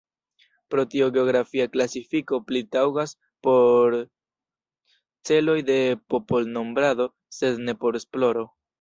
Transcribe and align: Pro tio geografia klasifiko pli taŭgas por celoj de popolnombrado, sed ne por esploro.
Pro 0.73 0.83
tio 0.93 1.09
geografia 1.17 1.67
klasifiko 1.75 2.39
pli 2.47 2.63
taŭgas 2.77 3.15
por 3.49 3.99
celoj 5.33 5.59
de 5.71 5.79
popolnombrado, 6.15 7.11
sed 7.43 7.67
ne 7.71 7.81
por 7.85 8.05
esploro. 8.05 8.49